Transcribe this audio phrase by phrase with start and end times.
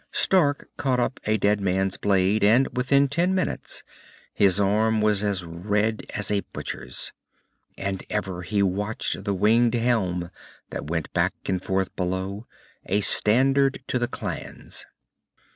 [0.11, 3.83] Stark caught up a dead man's blade, and within ten minutes
[4.33, 7.11] his arm was as red as a butcher's.
[7.77, 10.31] And ever he watched the winged helm
[10.71, 12.47] that went back and forth below,
[12.87, 14.87] a standard to the clans.